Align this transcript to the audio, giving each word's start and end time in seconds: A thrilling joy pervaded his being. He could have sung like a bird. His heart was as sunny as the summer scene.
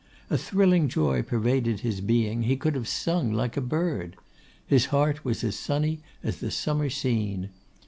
A 0.31 0.37
thrilling 0.39 0.89
joy 0.89 1.21
pervaded 1.21 1.81
his 1.81 2.01
being. 2.01 2.41
He 2.41 2.57
could 2.57 2.73
have 2.73 2.87
sung 2.87 3.31
like 3.31 3.55
a 3.55 3.61
bird. 3.61 4.17
His 4.65 4.85
heart 4.87 5.23
was 5.23 5.43
as 5.43 5.55
sunny 5.55 6.01
as 6.23 6.37
the 6.39 6.49
summer 6.49 6.89
scene. 6.89 7.51